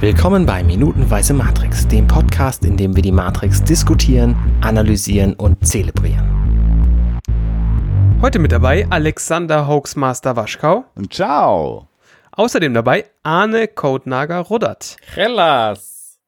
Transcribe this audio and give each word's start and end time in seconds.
Willkommen 0.00 0.46
bei 0.46 0.64
Minutenweise 0.64 1.34
Matrix, 1.34 1.86
dem 1.86 2.06
Podcast, 2.06 2.64
in 2.64 2.78
dem 2.78 2.96
wir 2.96 3.02
die 3.02 3.12
Matrix 3.12 3.62
diskutieren, 3.62 4.34
analysieren 4.62 5.34
und 5.34 5.66
zelebrieren. 5.66 7.20
Heute 8.22 8.38
mit 8.38 8.50
dabei 8.50 8.86
Alexander 8.88 9.68
Hoaxmaster 9.68 10.36
Waschkau. 10.36 10.86
Und 10.94 11.12
ciao. 11.12 11.86
Außerdem 12.32 12.72
dabei 12.72 13.10
Arne 13.24 13.68
Codenager 13.68 14.38
Ruddert. 14.38 14.96
Hellas. 15.12 16.18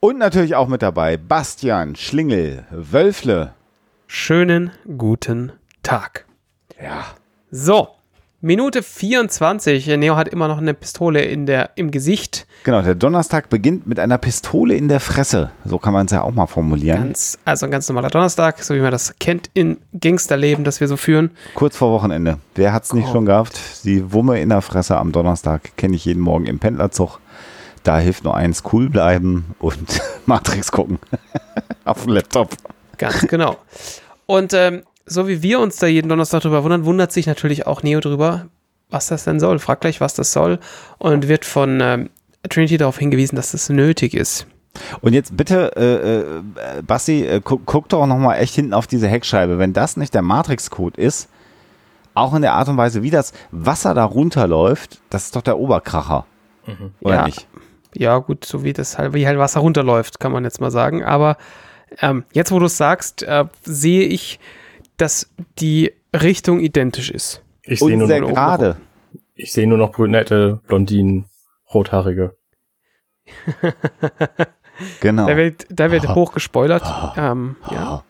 Und 0.00 0.16
natürlich 0.16 0.54
auch 0.54 0.68
mit 0.68 0.80
dabei 0.80 1.18
Bastian 1.18 1.96
Schlingel 1.96 2.64
Wölfle. 2.70 3.52
Schönen 4.06 4.70
guten 4.96 5.52
Tag. 5.82 6.24
Ja. 6.82 7.04
So, 7.50 7.88
Minute 8.42 8.82
24. 8.82 9.86
Neo 9.98 10.16
hat 10.16 10.28
immer 10.28 10.48
noch 10.48 10.56
eine 10.58 10.72
Pistole 10.72 11.20
in 11.22 11.44
der, 11.44 11.72
im 11.74 11.90
Gesicht. 11.90 12.46
Genau, 12.64 12.80
der 12.80 12.94
Donnerstag 12.94 13.50
beginnt 13.50 13.86
mit 13.86 13.98
einer 14.00 14.16
Pistole 14.16 14.74
in 14.76 14.88
der 14.88 15.00
Fresse. 15.00 15.50
So 15.66 15.76
kann 15.78 15.92
man 15.92 16.06
es 16.06 16.12
ja 16.12 16.22
auch 16.22 16.32
mal 16.32 16.46
formulieren. 16.46 17.02
Ganz, 17.08 17.38
also 17.44 17.66
ein 17.66 17.70
ganz 17.70 17.86
normaler 17.90 18.08
Donnerstag, 18.08 18.62
so 18.62 18.74
wie 18.74 18.80
man 18.80 18.92
das 18.92 19.14
kennt 19.18 19.50
im 19.52 19.76
Gangsterleben, 19.98 20.64
das 20.64 20.80
wir 20.80 20.88
so 20.88 20.96
führen. 20.96 21.32
Kurz 21.54 21.76
vor 21.76 21.92
Wochenende. 21.92 22.38
Wer 22.54 22.72
hat 22.72 22.84
es 22.84 22.94
nicht 22.94 23.08
Oh. 23.08 23.12
schon 23.12 23.26
gehabt? 23.26 23.60
Die 23.84 24.10
Wumme 24.12 24.40
in 24.40 24.48
der 24.48 24.62
Fresse 24.62 24.96
am 24.96 25.12
Donnerstag 25.12 25.76
kenne 25.76 25.94
ich 25.96 26.06
jeden 26.06 26.22
Morgen 26.22 26.46
im 26.46 26.58
Pendlerzug. 26.58 27.18
Da 27.82 27.98
hilft 27.98 28.24
nur 28.24 28.34
eins, 28.36 28.62
cool 28.72 28.88
bleiben 28.88 29.54
und 29.58 30.00
Matrix 30.26 30.72
gucken. 30.72 30.98
Auf 31.84 32.04
dem 32.04 32.12
Laptop. 32.14 32.50
Ganz 32.96 33.26
genau. 33.26 33.58
Und 34.24 34.54
ähm, 34.54 34.82
so 35.06 35.28
wie 35.28 35.42
wir 35.42 35.60
uns 35.60 35.76
da 35.76 35.86
jeden 35.86 36.08
Donnerstag 36.08 36.42
drüber 36.42 36.62
wundern, 36.64 36.84
wundert 36.84 37.12
sich 37.12 37.26
natürlich 37.26 37.66
auch 37.66 37.82
Neo 37.82 38.00
drüber, 38.00 38.46
was 38.90 39.08
das 39.08 39.24
denn 39.24 39.40
soll. 39.40 39.58
Fragt 39.58 39.82
gleich, 39.82 40.00
was 40.00 40.14
das 40.14 40.32
soll 40.32 40.58
und 40.98 41.28
wird 41.28 41.44
von 41.44 41.80
ähm, 41.80 42.10
Trinity 42.48 42.76
darauf 42.76 42.98
hingewiesen, 42.98 43.36
dass 43.36 43.52
das 43.52 43.68
nötig 43.68 44.14
ist. 44.14 44.46
Und 45.00 45.12
jetzt 45.14 45.36
bitte, 45.36 45.72
äh, 45.76 46.78
äh, 46.78 46.82
Basti, 46.82 47.26
äh, 47.26 47.40
guck, 47.42 47.66
guck 47.66 47.88
doch 47.88 48.06
nochmal 48.06 48.38
echt 48.38 48.54
hinten 48.54 48.72
auf 48.72 48.86
diese 48.86 49.08
Heckscheibe. 49.08 49.58
Wenn 49.58 49.72
das 49.72 49.96
nicht 49.96 50.14
der 50.14 50.22
Matrix-Code 50.22 51.00
ist, 51.00 51.28
auch 52.14 52.34
in 52.34 52.42
der 52.42 52.54
Art 52.54 52.68
und 52.68 52.76
Weise, 52.76 53.02
wie 53.02 53.10
das 53.10 53.32
Wasser 53.50 53.94
da 53.94 54.04
runterläuft, 54.04 55.00
das 55.10 55.24
ist 55.24 55.36
doch 55.36 55.42
der 55.42 55.58
Oberkracher. 55.58 56.24
Oder 57.00 57.14
Ja. 57.14 57.26
nicht? 57.26 57.48
Ja, 57.94 58.18
gut, 58.18 58.44
so 58.44 58.62
wie 58.62 58.72
das 58.72 58.96
halt, 58.98 59.14
wie 59.14 59.26
halt 59.26 59.38
Wasser 59.38 59.60
runterläuft, 59.60 60.20
kann 60.20 60.30
man 60.30 60.44
jetzt 60.44 60.60
mal 60.60 60.70
sagen. 60.70 61.04
Aber 61.04 61.36
ähm, 62.00 62.24
jetzt, 62.32 62.52
wo 62.52 62.60
du 62.60 62.66
es 62.66 62.76
sagst, 62.76 63.24
äh, 63.24 63.46
sehe 63.64 64.04
ich, 64.04 64.38
dass 65.00 65.30
die 65.58 65.92
Richtung 66.14 66.60
identisch 66.60 67.10
ist. 67.10 67.42
Ich 67.62 67.78
sehe 67.80 67.92
Und 67.92 67.98
nur, 67.98 68.06
sehr 68.08 68.20
noch- 68.20 68.28
gerade. 68.30 68.76
ich 69.34 69.52
sehe 69.52 69.66
nur 69.66 69.78
noch 69.78 69.92
brünette, 69.92 70.60
Blondinen, 70.66 71.26
rothaarige. 71.72 72.36
Genau. 75.00 75.26
Da 75.26 75.36
wird, 75.36 75.66
da 75.68 75.90
wird 75.90 76.08
hoch 76.14 76.32
gespoilert. 76.32 76.82
Ähm, 77.14 77.56
ja. 77.70 78.02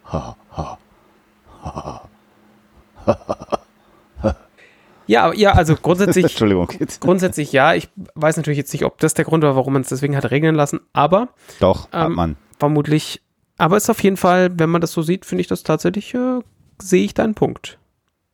ja, 5.07 5.33
ja, 5.35 5.53
also 5.53 5.75
grundsätzlich, 5.75 6.25
Entschuldigung. 6.27 6.69
grundsätzlich 7.01 7.53
ja. 7.53 7.75
Ich 7.75 7.89
weiß 8.15 8.37
natürlich 8.37 8.59
jetzt 8.59 8.73
nicht, 8.73 8.85
ob 8.85 8.99
das 8.99 9.15
der 9.15 9.25
Grund 9.25 9.43
war, 9.43 9.57
warum 9.57 9.73
man 9.73 9.83
es 9.83 9.89
deswegen 9.89 10.17
hat 10.17 10.31
regnen 10.31 10.55
lassen, 10.55 10.81
aber 10.93 11.29
Doch, 11.59 11.91
hat 11.91 12.07
Ähm, 12.07 12.15
man. 12.15 12.37
vermutlich. 12.59 13.21
Aber 13.59 13.77
ist 13.77 13.91
auf 13.91 14.03
jeden 14.03 14.17
Fall, 14.17 14.51
wenn 14.59 14.71
man 14.71 14.81
das 14.81 14.93
so 14.93 15.03
sieht, 15.03 15.27
finde 15.27 15.41
ich 15.43 15.49
das 15.49 15.63
tatsächlich, 15.65 16.15
äh, 16.15 16.39
sehe 16.81 17.05
ich 17.05 17.15
deinen 17.15 17.35
Punkt. 17.35 17.79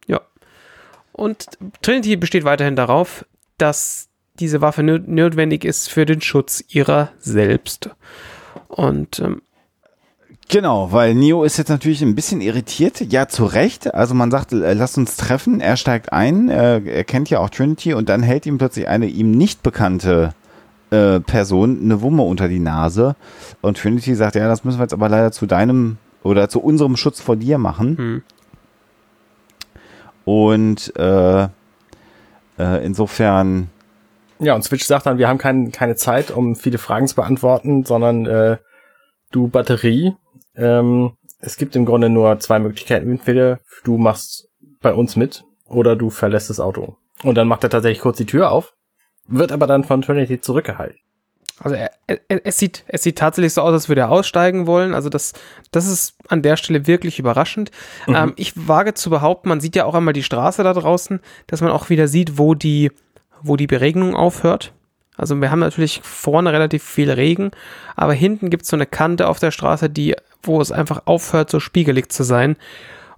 Ja. 0.07 0.21
Und 1.13 1.47
Trinity 1.83 2.17
besteht 2.17 2.45
weiterhin 2.45 2.77
darauf, 2.77 3.25
dass 3.59 4.09
diese 4.39 4.61
Waffe 4.61 4.83
notwendig 4.83 5.65
ist 5.65 5.89
für 5.89 6.05
den 6.05 6.21
Schutz 6.21 6.63
ihrer 6.69 7.11
selbst. 7.19 7.91
Und 8.69 9.21
ähm, 9.21 9.43
Genau, 10.49 10.93
weil 10.93 11.15
Neo 11.15 11.43
ist 11.43 11.57
jetzt 11.57 11.71
natürlich 11.71 12.03
ein 12.03 12.15
bisschen 12.15 12.41
irritiert. 12.41 13.01
Ja, 13.13 13.27
zu 13.27 13.47
Recht. 13.47 13.93
Also 13.95 14.15
man 14.15 14.31
sagt, 14.31 14.53
äh, 14.53 14.75
lass 14.75 14.97
uns 14.97 15.17
treffen. 15.17 15.61
Er 15.61 15.77
steigt 15.77 16.13
ein. 16.13 16.49
Er 16.49 17.03
kennt 17.05 17.31
ja 17.31 17.41
auch 17.41 17.51
Trinity 17.51 17.95
und 17.95 18.09
dann 18.09 18.23
hält 18.23 18.47
ihm 18.47 18.59
plötzlich 18.59 18.87
eine 18.87 19.07
ihm 19.07 19.33
nicht 19.33 19.65
bekannte 19.65 20.35
äh, 20.91 21.19
Person 21.19 21.81
eine 21.83 22.01
Wumme 22.01 22.23
unter 22.23 22.47
die 22.47 22.61
Nase. 22.61 23.17
Und 23.61 23.79
Trinity 23.79 24.15
sagt, 24.15 24.37
ja, 24.37 24.47
das 24.47 24.63
müssen 24.63 24.79
wir 24.79 24.85
jetzt 24.85 24.93
aber 24.93 25.09
leider 25.09 25.33
zu 25.33 25.47
deinem 25.47 25.97
oder 26.23 26.49
zu 26.49 26.61
unserem 26.61 26.97
Schutz 26.97 27.21
vor 27.21 27.35
dir 27.35 27.59
machen. 27.59 27.97
hm. 27.97 28.23
Und 30.27 30.93
äh, 30.97 31.45
äh, 32.59 32.85
insofern, 32.85 33.71
Ja, 34.41 34.57
und 34.57 34.63
Switch 34.63 34.85
sagt 34.85 35.07
dann, 35.07 35.19
wir 35.19 35.29
haben 35.29 35.39
kein, 35.39 35.71
keine 35.71 35.95
Zeit, 35.95 36.33
um 36.33 36.57
viele 36.57 36.79
Fragen 36.79 37.07
zu 37.07 37.15
beantworten, 37.15 37.85
sondern 37.85 38.27
äh, 38.27 38.57
du 39.31 39.47
Batterie. 39.47 40.15
Ähm, 40.57 41.13
es 41.39 41.57
gibt 41.57 41.77
im 41.77 41.87
Grunde 41.87 42.11
nur 42.11 42.41
zwei 42.41 42.59
Möglichkeiten. 42.59 43.09
Entweder 43.09 43.61
du 43.85 43.99
machst 43.99 44.49
bei 44.83 44.93
uns 44.93 45.15
mit 45.15 45.45
oder 45.65 45.95
du 45.95 46.11
verlässt 46.11 46.51
das 46.51 46.59
Auto. 46.59 46.97
Und 47.23 47.37
dann 47.37 47.47
macht 47.47 47.63
er 47.63 47.71
tatsächlich 47.71 48.01
kurz 48.01 48.17
die 48.19 48.27
Tür 48.27 48.51
auf, 48.51 48.75
wird 49.29 49.53
aber 49.53 49.69
dann 49.69 49.85
von 49.85 50.03
Trinity 50.03 50.41
zurückgehalten. 50.41 50.99
Also 51.61 51.75
er, 51.75 51.91
er, 52.07 52.21
es, 52.45 52.59
sieht, 52.59 52.85
es 52.87 53.03
sieht 53.03 53.17
tatsächlich 53.17 53.55
so 53.55 53.63
aus, 53.63 53.73
als 53.73 53.89
würde 53.89 54.03
er 54.03 54.11
aussteigen 54.11 54.67
wollen. 54.67 54.95
Also 54.95 55.09
das, 55.09 55.33
das 55.71 55.87
ist 55.87 56.15
an 56.29 56.43
der 56.43 56.57
Stelle 56.57 56.87
wirklich 56.87 57.19
überraschend. 57.19 57.71
Ähm, 58.09 58.35
ich 58.37 58.53
wage 58.69 58.95
zu 58.95 59.09
behaupten, 59.09 59.49
man 59.49 59.61
sieht 59.61 59.75
ja 59.75 59.87
auch 59.87 59.95
einmal 59.95 60.13
die 60.13 60.23
Straße 60.23 60.63
da 60.63 60.75
draußen, 60.75 61.21
dass 61.47 61.63
man 61.63 61.71
auch 61.71 61.89
wieder 61.89 62.09
sieht, 62.09 62.37
wo 62.37 62.55
die, 62.55 62.91
wo 63.43 63.57
die 63.57 63.67
Beregnung 63.67 64.15
aufhört. 64.15 64.73
Also 65.17 65.41
wir 65.41 65.51
haben 65.51 65.61
natürlich 65.61 66.03
vorne 66.05 66.53
relativ 66.53 66.83
viel 66.83 67.11
Regen, 67.11 67.53
aber 67.95 68.13
hinten 68.13 68.51
gibt 68.51 68.65
es 68.65 68.69
so 68.69 68.77
eine 68.77 68.85
Kante 68.85 69.29
auf 69.29 69.39
der 69.39 69.51
Straße, 69.51 69.89
die, 69.89 70.15
wo 70.43 70.61
es 70.61 70.73
einfach 70.73 71.03
aufhört, 71.07 71.51
so 71.51 71.59
spiegelig 71.59 72.13
zu 72.13 72.23
sein. 72.23 72.57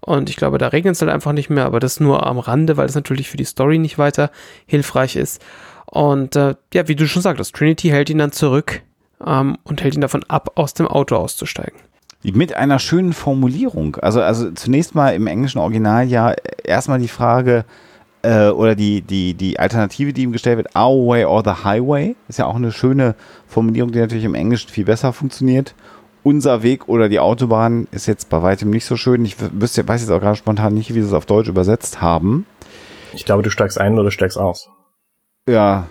Und 0.00 0.30
ich 0.30 0.36
glaube, 0.36 0.58
da 0.58 0.68
regnet 0.68 0.94
es 0.94 1.02
halt 1.02 1.10
einfach 1.10 1.32
nicht 1.32 1.50
mehr, 1.50 1.66
aber 1.66 1.80
das 1.80 1.98
nur 1.98 2.24
am 2.24 2.38
Rande, 2.38 2.76
weil 2.76 2.86
es 2.86 2.94
natürlich 2.94 3.28
für 3.28 3.36
die 3.36 3.44
Story 3.44 3.78
nicht 3.78 3.98
weiter 3.98 4.30
hilfreich 4.66 5.16
ist. 5.16 5.42
Und 5.90 6.36
äh, 6.36 6.54
ja, 6.74 6.86
wie 6.86 6.96
du 6.96 7.06
schon 7.06 7.22
sagtest, 7.22 7.54
Trinity 7.54 7.88
hält 7.88 8.10
ihn 8.10 8.18
dann 8.18 8.32
zurück 8.32 8.82
ähm, 9.24 9.56
und 9.64 9.82
hält 9.82 9.94
ihn 9.94 10.02
davon 10.02 10.24
ab, 10.28 10.52
aus 10.56 10.74
dem 10.74 10.86
Auto 10.86 11.16
auszusteigen. 11.16 11.78
Mit 12.22 12.52
einer 12.54 12.78
schönen 12.78 13.12
Formulierung. 13.12 13.96
Also, 13.96 14.20
also 14.20 14.50
zunächst 14.50 14.94
mal 14.94 15.14
im 15.14 15.26
englischen 15.26 15.58
Original 15.58 16.06
ja 16.06 16.34
erstmal 16.64 16.98
die 16.98 17.08
Frage 17.08 17.64
äh, 18.22 18.48
oder 18.48 18.74
die, 18.74 19.00
die, 19.02 19.34
die 19.34 19.58
Alternative, 19.58 20.12
die 20.12 20.24
ihm 20.24 20.32
gestellt 20.32 20.58
wird, 20.58 20.76
our 20.76 21.06
way 21.06 21.24
or 21.24 21.42
the 21.44 21.64
highway. 21.64 22.16
Ist 22.28 22.38
ja 22.38 22.46
auch 22.46 22.56
eine 22.56 22.72
schöne 22.72 23.14
Formulierung, 23.46 23.92
die 23.92 24.00
natürlich 24.00 24.24
im 24.24 24.34
Englischen 24.34 24.68
viel 24.68 24.84
besser 24.84 25.12
funktioniert. 25.12 25.74
Unser 26.24 26.62
Weg 26.62 26.88
oder 26.88 27.08
die 27.08 27.20
Autobahn 27.20 27.86
ist 27.92 28.06
jetzt 28.06 28.28
bei 28.28 28.42
weitem 28.42 28.70
nicht 28.70 28.84
so 28.84 28.96
schön. 28.96 29.24
Ich 29.24 29.36
wüsste, 29.38 29.86
weiß 29.86 30.02
jetzt 30.02 30.10
auch 30.10 30.20
gerade 30.20 30.36
spontan 30.36 30.74
nicht, 30.74 30.90
wie 30.90 31.00
sie 31.00 31.06
es 31.06 31.14
auf 31.14 31.24
Deutsch 31.24 31.48
übersetzt 31.48 32.02
haben. 32.02 32.44
Ich 33.14 33.24
glaube, 33.24 33.42
du 33.42 33.50
steigst 33.50 33.80
ein 33.80 33.98
oder 33.98 34.10
steigst 34.10 34.36
aus. 34.36 34.68
Ja, 35.48 35.86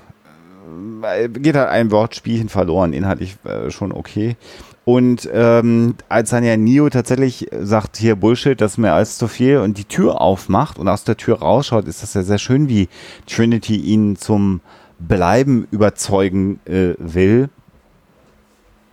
äh, 1.04 1.30
geht 1.30 1.56
halt 1.56 1.70
ein 1.70 1.92
Wortspielchen 1.92 2.50
verloren, 2.50 2.94
inhaltlich 2.94 3.38
äh, 3.44 3.72
schon 3.72 3.92
okay. 3.92 4.36
Und 4.86 5.28
ähm, 5.34 5.96
als 6.08 6.30
dann 6.30 6.44
ja 6.44 6.56
Neo 6.56 6.90
tatsächlich 6.90 7.50
sagt, 7.60 7.98
hier 7.98 8.16
Bullshit, 8.16 8.62
das 8.62 8.74
ist 8.74 8.78
mir 8.78 8.94
alles 8.94 9.18
zu 9.18 9.28
viel 9.28 9.58
und 9.58 9.78
die 9.78 9.84
Tür 9.84 10.22
aufmacht 10.22 10.80
und 10.80 10.88
aus 10.88 11.04
der 11.04 11.18
Tür 11.18 11.40
rausschaut, 11.40 11.88
ist 11.88 12.04
das 12.04 12.14
ja 12.14 12.24
sehr 12.24 12.38
schön, 12.38 12.70
wie 12.70 12.88
Trinity 13.26 13.76
ihn 13.76 14.16
zum 14.16 14.62
Bleiben 15.00 15.68
überzeugen 15.72 16.62
äh, 16.66 16.94
will. 17.00 17.50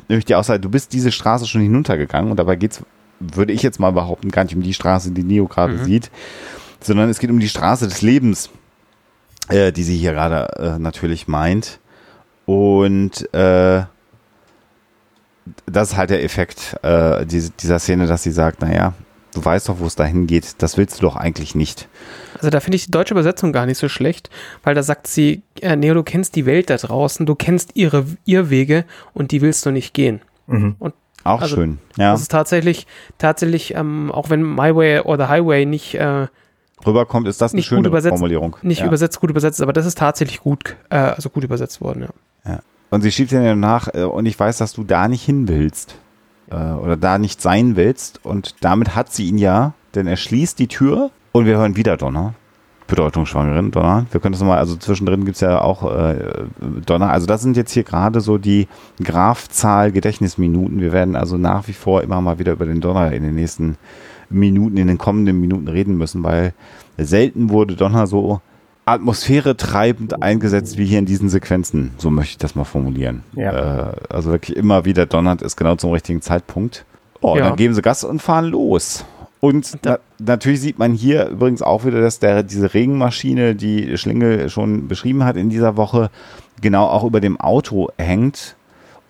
Nämlich 0.08 0.24
die 0.24 0.34
Aussage, 0.34 0.60
du 0.60 0.69
bist 0.69 0.92
diese 0.92 1.12
Straße 1.12 1.47
schon 1.47 1.60
hinuntergegangen 1.60 2.30
und 2.30 2.38
dabei 2.38 2.56
geht's, 2.56 2.82
würde 3.20 3.53
ich 3.53 3.62
jetzt 3.62 3.78
mal 3.78 3.92
behaupten, 3.92 4.30
gar 4.30 4.44
nicht 4.44 4.56
um 4.56 4.62
die 4.62 4.74
Straße, 4.74 5.12
die 5.12 5.22
Neo 5.22 5.47
gerade 5.47 5.78
sieht, 5.84 6.10
sondern 6.80 7.08
es 7.08 7.20
geht 7.20 7.30
um 7.30 7.38
die 7.38 7.48
Straße 7.48 7.86
des 7.86 8.03
Lebens 8.03 8.50
äh, 9.49 9.72
die 9.72 9.82
sie 9.82 9.97
hier 9.97 10.12
gerade 10.12 10.49
äh, 10.59 10.78
natürlich 10.78 11.28
meint. 11.28 11.81
Und 12.47 13.33
äh, 13.34 13.84
das 15.66 15.91
ist 15.92 15.97
halt 15.97 16.10
der 16.10 16.22
Effekt 16.24 16.77
äh, 16.83 17.24
diese, 17.27 17.51
dieser 17.51 17.78
Szene, 17.78 18.07
dass 18.07 18.22
sie 18.22 18.30
sagt, 18.33 18.63
naja, 18.63 18.95
du 19.34 19.45
weißt 19.45 19.68
doch, 19.68 19.78
wo 19.78 19.86
es 19.86 19.97
dahin 19.97 20.27
geht, 20.27 20.63
das 20.63 20.77
willst 20.77 20.98
du 20.98 21.03
doch 21.03 21.16
eigentlich 21.16 21.54
nicht. 21.54 21.89
Also 22.36 22.51
da 22.51 22.60
finde 22.60 22.77
ich 22.77 22.86
die 22.86 22.91
deutsche 22.91 23.15
Übersetzung 23.15 23.53
gar 23.53 23.66
nicht 23.66 23.78
so 23.78 23.89
schlecht, 23.89 24.30
weil 24.63 24.74
da 24.74 24.83
sagt 24.83 25.07
sie, 25.07 25.42
äh, 25.60 25.77
Neo, 25.77 25.95
du 25.95 26.03
kennst 26.03 26.36
die 26.36 26.47
Welt 26.47 26.71
da 26.71 26.77
draußen, 26.77 27.27
du 27.27 27.34
kennst 27.34 27.71
ihre 27.74 28.04
Irrwege 28.24 28.84
und 29.13 29.33
die 29.33 29.41
willst 29.42 29.65
du 29.66 29.71
nicht 29.71 29.92
gehen. 29.95 30.21
Auch 31.24 31.41
Also, 31.41 31.57
schön. 31.57 31.78
Ja, 31.97 32.13
Das 32.13 32.21
ist 32.21 32.30
tatsächlich, 32.30 32.86
tatsächlich, 33.18 33.74
ähm, 33.74 34.13
auch 34.13 34.28
wenn 34.28 34.42
My 34.42 34.74
Way 34.74 35.01
or 35.01 35.16
the 35.16 35.24
Highway 35.24 35.65
nicht, 35.65 35.95
äh, 35.95 36.27
rüberkommt, 36.86 37.28
ist 37.28 37.41
das 37.41 37.53
eine 37.53 37.59
nicht 37.59 37.66
schöne 37.66 37.91
Formulierung. 37.91 38.57
nicht 38.63 38.81
ja. 38.81 38.86
übersetzt, 38.86 39.21
gut 39.21 39.31
übersetzt 39.31 39.63
aber 39.63 39.72
das 39.72 39.86
ist 39.86 39.98
tatsächlich 39.98 40.41
gut, 40.41 40.77
äh, 40.91 40.97
also 40.97 41.31
gut 41.31 41.45
übersetzt 41.45 41.81
worden, 41.81 42.03
ja. 42.03 42.09
Und 42.95 43.01
sie 43.01 43.10
schiebt 43.10 43.33
ja 43.33 43.57
nach, 43.57 43.92
äh, 43.92 44.04
und 44.04 44.25
ich 44.25 44.39
weiß, 44.39 44.59
dass 44.59 44.72
du 44.72 44.84
da 44.84 45.09
nicht 45.09 45.25
hin 45.25 45.48
willst. 45.48 45.97
Äh, 46.48 46.54
oder 46.54 46.97
da 46.97 47.19
nicht 47.19 47.42
sein 47.42 47.75
willst. 47.75 48.25
Und 48.25 48.54
damit 48.60 48.95
hat 48.95 49.13
sie 49.13 49.27
ihn 49.27 49.36
ja, 49.36 49.75
denn 49.97 50.07
er 50.07 50.16
schließt 50.16 50.60
die 50.60 50.69
Tür 50.69 51.10
und 51.33 51.45
wir 51.45 51.57
hören 51.57 51.75
wieder 51.75 51.97
Donner. 51.97 52.34
bedeutungsschwangeren 52.87 53.72
Donner. 53.72 54.07
Wir 54.13 54.21
können 54.21 54.33
das 54.33 54.41
nochmal, 54.41 54.59
also 54.59 54.77
zwischendrin 54.77 55.25
gibt 55.25 55.34
es 55.34 55.41
ja 55.41 55.60
auch 55.60 55.91
äh, 55.91 56.45
Donner. 56.87 57.10
Also 57.10 57.27
das 57.27 57.42
sind 57.42 57.57
jetzt 57.57 57.72
hier 57.72 57.83
gerade 57.83 58.21
so 58.21 58.39
die 58.39 58.69
Grafzahl 59.03 59.91
Gedächtnisminuten. 59.91 60.80
Wir 60.80 60.92
werden 60.92 61.16
also 61.16 61.37
nach 61.37 61.66
wie 61.66 61.72
vor 61.72 62.03
immer 62.03 62.21
mal 62.21 62.39
wieder 62.39 62.53
über 62.53 62.66
den 62.66 62.80
Donner 62.80 63.10
in 63.10 63.25
den 63.25 63.34
nächsten 63.34 63.77
Minuten, 64.30 64.76
in 64.76 64.86
den 64.88 64.98
kommenden 64.98 65.41
Minuten 65.41 65.68
reden 65.68 65.97
müssen, 65.97 66.22
weil 66.22 66.53
selten 66.98 67.50
wurde 67.50 67.76
Donner 67.76 68.06
so 68.06 68.41
Atmosphäre 68.86 69.56
treibend 69.56 70.22
eingesetzt 70.22 70.76
wie 70.76 70.84
hier 70.84 70.98
in 70.98 71.06
diesen 71.06 71.30
Sequenzen. 71.30 71.92
So 71.97 72.10
möchte 72.10 72.32
ich 72.32 72.38
das 72.38 72.54
mal 72.54 72.65
formulieren. 72.65 73.22
Ja. 73.34 73.88
Äh, 73.91 73.92
also 74.10 74.30
wirklich 74.30 74.56
immer 74.56 74.84
wieder 74.84 75.06
donnernd 75.06 75.41
ist 75.41 75.56
genau 75.56 75.76
zum 75.76 75.92
richtigen 75.92 76.21
Zeitpunkt. 76.21 76.84
Oh, 77.22 77.36
Ja. 77.36 77.48
dann 77.48 77.56
geben 77.56 77.72
sie 77.74 77.80
Gas 77.80 78.04
und 78.04 78.21
fahren 78.21 78.44
los. 78.47 79.06
Und 79.41 79.78
na, 79.84 79.98
natürlich 80.18 80.60
sieht 80.60 80.78
man 80.78 80.92
hier 80.92 81.28
übrigens 81.28 81.62
auch 81.62 81.84
wieder, 81.84 82.00
dass 82.00 82.18
der, 82.18 82.42
diese 82.42 82.74
Regenmaschine, 82.74 83.54
die 83.54 83.97
Schlingel 83.97 84.48
schon 84.50 84.88
beschrieben 84.88 85.24
hat 85.24 85.36
in 85.36 85.48
dieser 85.50 85.77
Woche, 85.77 86.10
genau 86.60 86.86
auch 86.86 87.04
über 87.04 87.20
dem 87.20 87.41
Auto 87.41 87.88
hängt. 87.98 88.56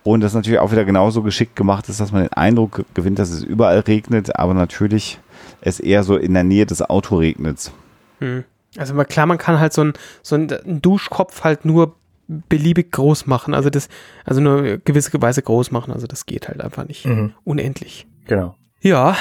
Und 0.05 0.21
das 0.21 0.33
natürlich 0.35 0.59
auch 0.59 0.71
wieder 0.71 0.85
genauso 0.85 1.21
geschickt 1.23 1.55
gemacht 1.57 1.89
ist, 1.89 1.99
dass 1.99 2.11
man 2.13 2.21
den 2.21 2.31
Eindruck 2.33 2.75
ge- 2.75 2.85
gewinnt, 2.93 3.19
dass 3.19 3.31
es 3.31 3.43
überall 3.43 3.79
regnet, 3.79 4.37
aber 4.37 4.53
natürlich 4.53 5.19
es 5.61 5.79
eher 5.81 6.03
so 6.03 6.15
in 6.15 6.33
der 6.35 6.43
Nähe 6.43 6.65
des 6.67 6.81
Autoregnets. 6.81 7.71
Hm. 8.19 8.43
Also 8.77 8.93
mal 8.93 9.05
klar, 9.05 9.25
man 9.25 9.37
kann 9.39 9.59
halt 9.59 9.73
so 9.73 9.83
ein, 9.83 9.93
so 10.21 10.35
einen 10.35 10.81
Duschkopf 10.81 11.43
halt 11.43 11.65
nur 11.65 11.95
beliebig 12.27 12.91
groß 12.91 13.25
machen. 13.25 13.53
Also 13.53 13.69
das, 13.69 13.89
also 14.25 14.41
nur 14.41 14.77
gewisse 14.77 15.19
Weise 15.21 15.41
groß 15.41 15.71
machen. 15.71 15.91
Also 15.91 16.05
das 16.07 16.25
geht 16.27 16.47
halt 16.49 16.61
einfach 16.61 16.87
nicht. 16.87 17.05
Mhm. 17.05 17.33
Unendlich. 17.43 18.05
Genau. 18.27 18.55
Ja, 18.81 19.17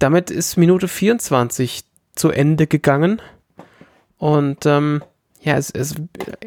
damit 0.00 0.30
ist 0.32 0.56
Minute 0.56 0.88
24 0.88 1.84
zu 2.16 2.30
Ende 2.30 2.66
gegangen. 2.66 3.22
Und 4.18 4.66
ähm, 4.66 5.02
ja, 5.44 5.56
es, 5.58 5.70
es, 5.70 5.94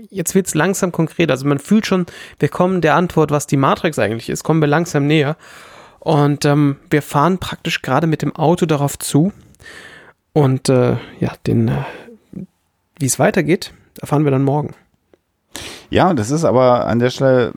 jetzt 0.09 0.33
wird 0.33 0.47
es 0.47 0.55
langsam 0.55 0.91
konkret. 0.91 1.29
Also 1.29 1.47
man 1.47 1.59
fühlt 1.59 1.85
schon, 1.85 2.07
wir 2.39 2.49
kommen 2.49 2.81
der 2.81 2.95
Antwort, 2.95 3.29
was 3.29 3.45
die 3.45 3.57
Matrix 3.57 3.99
eigentlich 3.99 4.29
ist, 4.29 4.43
kommen 4.43 4.59
wir 4.59 4.67
langsam 4.67 5.05
näher. 5.05 5.37
Und 5.99 6.45
ähm, 6.45 6.77
wir 6.89 7.01
fahren 7.01 7.37
praktisch 7.37 7.81
gerade 7.81 8.07
mit 8.07 8.21
dem 8.21 8.35
Auto 8.35 8.65
darauf 8.65 8.97
zu. 8.97 9.31
Und 10.33 10.69
äh, 10.69 10.97
ja, 11.19 11.33
den, 11.45 11.67
äh, 11.67 11.83
wie 12.99 13.05
es 13.05 13.19
weitergeht, 13.19 13.73
erfahren 13.99 14.23
wir 14.23 14.31
dann 14.31 14.43
morgen. 14.43 14.73
Ja, 15.89 16.13
das 16.13 16.31
ist 16.31 16.43
aber 16.43 16.87
an 16.87 16.99
der 16.99 17.09
Stelle, 17.09 17.53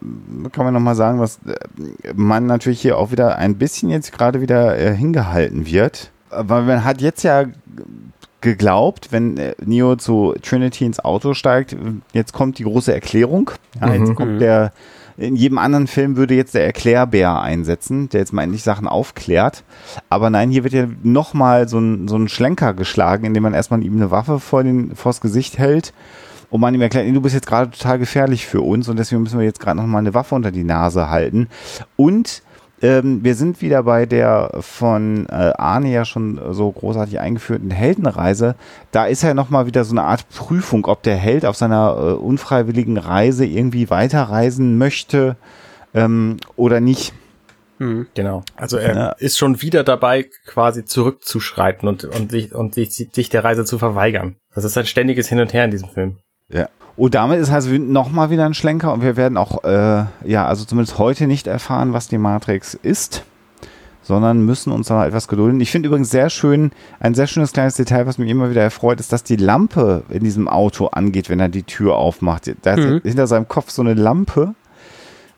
kann 0.53 0.65
man 0.65 0.75
nochmal 0.75 0.95
sagen, 0.95 1.21
was 1.21 1.41
äh, 1.47 2.13
man 2.15 2.47
natürlich 2.47 2.81
hier 2.83 2.99
auch 2.99 3.13
wieder 3.13 3.37
ein 3.37 3.57
bisschen 3.57 3.89
jetzt 3.89 4.13
gerade 4.13 4.41
wieder 4.41 4.79
äh, 4.79 4.95
hingehalten 4.95 5.67
wird. 5.67 6.11
Aber 6.29 6.63
man 6.63 6.85
hat 6.85 7.01
jetzt 7.01 7.23
ja 7.23 7.47
geglaubt, 8.41 9.09
wenn 9.11 9.37
äh, 9.37 9.55
Neo 9.65 9.97
zu 9.97 10.35
Trinity 10.43 10.85
ins 10.87 11.01
Auto 11.01 11.35
steigt, 11.35 11.77
jetzt 12.13 12.33
kommt 12.33 12.59
die 12.59 12.65
große 12.65 12.93
Erklärung. 12.93 13.51
Ja, 13.81 13.93
jetzt 13.95 14.11
Mhm. 14.11 14.15
kommt 14.15 14.41
der, 14.41 14.73
in 15.17 15.37
jedem 15.37 15.59
anderen 15.59 15.87
Film 15.87 16.17
würde 16.17 16.35
jetzt 16.35 16.55
der 16.55 16.65
Erklärbär 16.65 17.41
einsetzen, 17.41 18.09
der 18.09 18.21
jetzt 18.21 18.33
mal 18.33 18.43
endlich 18.43 18.63
Sachen 18.63 18.89
aufklärt. 18.89 19.65
Aber 20.09 20.31
nein, 20.31 20.51
hier 20.51 20.65
wird 20.65 20.73
ja 20.73 20.87
nochmal 21.03 21.69
so 21.69 21.79
ein, 21.79 22.09
so 22.09 22.17
ein 22.17 22.29
Schlenker 22.29 22.73
geschlagen, 22.75 23.25
indem 23.27 23.43
man 23.43 23.53
erstmal 23.55 23.83
ihm 23.85 23.97
eine 23.97 24.11
Waffe 24.11 24.41
vor 24.41 24.63
den, 24.65 24.95
vors 24.97 25.21
Gesicht 25.21 25.59
hält 25.59 25.93
und 26.49 26.61
man 26.61 26.75
ihm 26.75 26.81
erklärt, 26.81 27.07
nee, 27.07 27.13
du 27.13 27.21
bist 27.21 27.35
jetzt 27.35 27.47
gerade 27.47 27.71
total 27.71 27.99
gefährlich 27.99 28.47
für 28.47 28.63
uns 28.63 28.89
und 28.89 28.99
deswegen 28.99 29.23
müssen 29.23 29.39
wir 29.39 29.45
jetzt 29.45 29.61
gerade 29.61 29.77
noch 29.77 29.87
mal 29.87 29.99
eine 29.99 30.15
Waffe 30.15 30.35
unter 30.35 30.51
die 30.51 30.65
Nase 30.65 31.11
halten. 31.11 31.49
Und 31.97 32.43
ähm, 32.83 33.23
wir 33.23 33.35
sind 33.35 33.61
wieder 33.61 33.83
bei 33.83 34.07
der 34.07 34.51
von 34.61 35.27
äh, 35.29 35.33
Arne 35.57 35.91
ja 35.93 36.05
schon 36.05 36.41
so 36.51 36.71
großartig 36.71 37.21
eingeführten 37.21 37.71
Heldenreise. 37.71 38.55
Da 38.91 39.07
ist 39.07 39.23
ja 39.23 39.35
noch 39.35 39.51
mal 39.51 39.67
wieder 39.67 39.85
so 39.85 39.93
eine 39.93 40.03
Art 40.05 40.29
Prüfung, 40.31 40.87
ob 40.87 41.03
der 41.03 41.17
Held 41.17 41.45
auf 41.45 41.57
seiner 41.57 41.97
äh, 41.97 42.13
unfreiwilligen 42.15 42.97
Reise 42.97 43.45
irgendwie 43.45 43.91
weiterreisen 43.91 44.79
möchte 44.79 45.37
ähm, 45.95 46.39
oder 46.57 46.81
nicht. 46.81 47.13
Hm. 47.79 48.07
Genau. 48.15 48.43
Also 48.57 48.77
er 48.77 48.95
Ja. 48.95 49.09
ist 49.13 49.39
schon 49.39 49.63
wieder 49.63 49.85
dabei, 49.85 50.27
quasi 50.47 50.85
zurückzuschreiten 50.85 51.89
und, 51.89 52.05
und, 52.05 52.31
sich, 52.31 52.55
und 52.55 52.75
sich, 52.75 52.91
sich 53.13 53.29
der 53.31 53.43
Reise 53.43 53.65
zu 53.65 53.79
verweigern. 53.79 54.37
Das 54.55 54.65
ist 54.65 54.77
ein 54.77 54.87
ständiges 54.87 55.29
Hin 55.29 55.41
und 55.41 55.53
Her 55.55 55.65
in 55.65 55.71
diesem 55.71 55.89
Film. 55.89 56.17
Ja. 56.49 56.69
Und 56.97 57.15
damit 57.15 57.41
ist 57.41 57.51
also 57.51 57.71
noch 57.71 58.11
mal 58.13 58.31
wieder 58.31 58.45
ein 58.45 58.55
Schlenker 58.55 58.93
und 58.93 59.03
wir 59.03 59.17
werden 59.17 59.37
auch, 59.37 59.65
äh, 59.65 60.05
ja, 60.25 60.47
also 60.47 60.65
zumindest 60.65 60.99
heute 60.99 61.27
nicht 61.27 61.47
erfahren, 61.47 61.93
was 61.93 62.09
die 62.09 62.19
Matrix 62.19 62.75
ist, 62.75 63.25
sondern 64.03 64.45
müssen 64.45 64.73
uns 64.73 64.89
da 64.89 65.07
etwas 65.07 65.29
gedulden. 65.29 65.61
Ich 65.61 65.71
finde 65.71 65.89
übrigens 65.89 66.11
sehr 66.11 66.31
schön, 66.31 66.73
ein 66.99 67.15
sehr 67.15 67.27
schönes 67.27 67.53
kleines 67.53 67.75
Detail, 67.77 68.07
was 68.07 68.19
mich 68.19 68.29
immer 68.31 68.51
wieder 68.51 68.63
erfreut, 68.63 69.01
ist, 69.01 69.13
dass 69.13 69.23
die 69.25 69.37
Lampe 69.37 70.03
in 70.11 70.25
diesem 70.25 70.49
Auto 70.49 70.87
angeht, 70.89 71.29
wenn 71.31 71.41
er 71.41 71.49
die 71.49 71.63
Tür 71.63 71.97
aufmacht. 71.97 72.51
Da 72.63 72.75
ist 72.75 72.85
Mhm. 72.87 73.01
hinter 73.05 73.27
seinem 73.27 73.49
Kopf 73.49 73.71
so 73.71 73.83
eine 73.83 73.95
Lampe. 73.95 74.55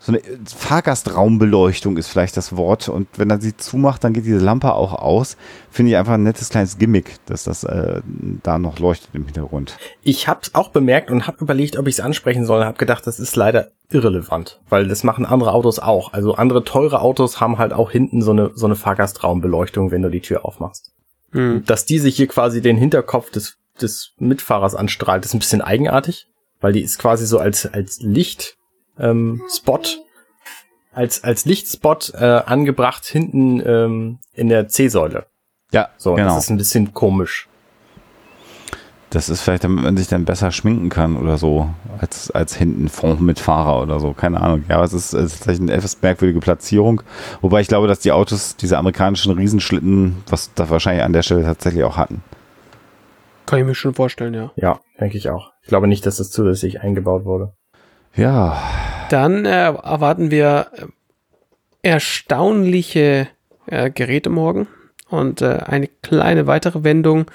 So 0.04 0.10
eine 0.10 0.20
Fahrgastraumbeleuchtung 0.44 1.96
ist 1.96 2.08
vielleicht 2.08 2.36
das 2.36 2.56
Wort. 2.56 2.88
Und 2.88 3.06
wenn 3.18 3.30
er 3.30 3.40
sie 3.40 3.56
zumacht, 3.56 4.02
dann 4.02 4.12
geht 4.12 4.26
diese 4.26 4.44
Lampe 4.44 4.74
auch 4.74 4.94
aus. 4.94 5.36
Finde 5.70 5.92
ich 5.92 5.96
einfach 5.96 6.14
ein 6.14 6.24
nettes 6.24 6.48
kleines 6.48 6.76
Gimmick, 6.76 7.24
dass 7.26 7.44
das 7.44 7.62
äh, 7.62 8.00
da 8.42 8.58
noch 8.58 8.80
leuchtet 8.80 9.10
im 9.12 9.26
Hintergrund. 9.26 9.76
Ich 10.02 10.26
habe 10.26 10.40
es 10.42 10.56
auch 10.56 10.70
bemerkt 10.70 11.12
und 11.12 11.28
habe 11.28 11.36
überlegt, 11.40 11.76
ob 11.78 11.86
ich 11.86 11.94
es 11.94 12.00
ansprechen 12.00 12.44
soll. 12.46 12.64
Habe 12.64 12.78
gedacht, 12.78 13.06
das 13.06 13.20
ist 13.20 13.36
leider 13.36 13.70
irrelevant, 13.90 14.60
weil 14.68 14.88
das 14.88 15.04
machen 15.04 15.24
andere 15.24 15.52
Autos 15.52 15.78
auch. 15.78 16.12
Also 16.12 16.34
andere 16.34 16.64
teure 16.64 17.00
Autos 17.00 17.40
haben 17.40 17.58
halt 17.58 17.72
auch 17.72 17.92
hinten 17.92 18.22
so 18.22 18.32
eine 18.32 18.50
so 18.56 18.66
eine 18.66 18.74
Fahrgastraumbeleuchtung, 18.74 19.92
wenn 19.92 20.02
du 20.02 20.08
die 20.08 20.20
Tür 20.20 20.44
aufmachst. 20.44 20.90
Hm. 21.30 21.64
Dass 21.64 21.84
die 21.84 22.00
sich 22.00 22.16
hier 22.16 22.26
quasi 22.26 22.60
den 22.60 22.76
Hinterkopf 22.76 23.30
des 23.30 23.58
des 23.80 24.14
Mitfahrers 24.18 24.74
anstrahlt, 24.74 25.24
ist 25.24 25.32
ein 25.32 25.38
bisschen 25.38 25.62
eigenartig, 25.62 26.26
weil 26.60 26.72
die 26.72 26.82
ist 26.82 26.98
quasi 26.98 27.24
so 27.24 27.38
als 27.38 27.66
als 27.66 28.00
Licht 28.00 28.56
ähm, 28.98 29.42
Spot 29.48 29.80
als 30.92 31.24
als 31.24 31.44
Lichtspot 31.44 32.12
äh, 32.14 32.24
angebracht 32.24 33.06
hinten 33.06 33.62
ähm, 33.64 34.18
in 34.34 34.48
der 34.48 34.68
C-Säule. 34.68 35.26
Ja, 35.72 35.88
So, 35.96 36.14
genau. 36.14 36.34
das 36.34 36.44
ist 36.44 36.50
ein 36.50 36.58
bisschen 36.58 36.92
komisch. 36.92 37.48
Das 39.08 39.28
ist 39.28 39.42
vielleicht, 39.42 39.64
damit 39.64 39.84
man 39.84 39.96
sich 39.98 40.08
dann 40.08 40.24
besser 40.24 40.50
schminken 40.52 40.88
kann 40.88 41.18
oder 41.18 41.36
so, 41.36 41.68
als, 41.98 42.30
als 42.30 42.56
hinten 42.56 42.88
Front 42.88 43.20
mit 43.20 43.38
Fahrer 43.38 43.82
oder 43.82 44.00
so. 44.00 44.14
Keine 44.14 44.40
Ahnung. 44.40 44.64
Ja, 44.70 44.76
aber 44.76 44.84
es 44.84 44.94
ist, 44.94 45.12
es 45.12 45.32
ist 45.32 45.38
tatsächlich 45.40 45.68
eine 45.68 45.72
etwas 45.72 46.00
merkwürdige 46.00 46.40
Platzierung. 46.40 47.02
Wobei 47.42 47.60
ich 47.60 47.68
glaube, 47.68 47.88
dass 47.88 47.98
die 48.00 48.10
Autos 48.12 48.56
diese 48.56 48.78
amerikanischen 48.78 49.32
Riesenschlitten, 49.32 50.22
was 50.30 50.54
da 50.54 50.70
wahrscheinlich 50.70 51.04
an 51.04 51.12
der 51.12 51.22
Stelle 51.22 51.42
tatsächlich 51.42 51.84
auch 51.84 51.98
hatten. 51.98 52.22
Kann 53.44 53.58
ich 53.58 53.66
mir 53.66 53.74
schon 53.74 53.92
vorstellen, 53.92 54.32
ja. 54.32 54.50
Ja, 54.56 54.80
denke 54.98 55.18
ich 55.18 55.28
auch. 55.28 55.52
Ich 55.60 55.68
glaube 55.68 55.88
nicht, 55.88 56.06
dass 56.06 56.16
das 56.16 56.30
zusätzlich 56.30 56.80
eingebaut 56.80 57.26
wurde. 57.26 57.52
Ja, 58.14 58.58
Dann 59.10 59.44
äh, 59.46 59.72
erwarten 59.72 60.30
wir 60.30 60.66
äh, 61.82 61.88
erstaunliche 61.88 63.28
äh, 63.66 63.90
Geräte 63.90 64.30
morgen 64.30 64.68
und 65.08 65.42
äh, 65.42 65.58
eine 65.66 65.88
kleine 66.02 66.46
weitere 66.46 66.84
Wendung. 66.84 67.26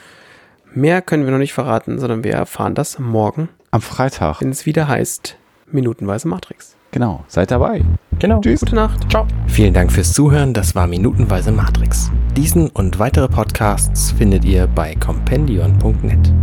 Mehr 0.74 1.02
können 1.02 1.26
wir 1.26 1.32
noch 1.32 1.40
nicht 1.40 1.54
verraten, 1.54 2.00
sondern 2.00 2.24
wir 2.24 2.34
erfahren 2.34 2.76
das 2.76 3.00
morgen, 3.00 3.50
am 3.72 3.82
Freitag. 3.82 4.42
wenn 4.42 4.50
es 4.50 4.66
wieder 4.66 4.88
heißt 4.88 5.38
Minutenweise 5.72 6.28
Matrix. 6.28 6.76
Genau. 6.92 7.24
Seid 7.28 7.52
dabei. 7.52 7.84
Genau. 8.20 8.40
Tschüss. 8.42 8.62
Gute 8.62 8.76
Nacht. 8.76 9.10
Ciao. 9.12 9.28
Vielen 9.48 9.74
Dank 9.74 9.92
fürs 9.92 10.14
Zuhören, 10.14 10.54
das 10.54 10.74
war 10.76 10.88
Minutenweise 10.88 11.52
Matrix. 11.52 12.10
Diesen 12.36 12.70
und 12.70 13.00
weitere 13.00 13.28
Podcasts 13.28 14.12
findet 14.12 14.46
ihr 14.46 14.68
bei 14.68 14.96
compendion.net. 14.96 16.34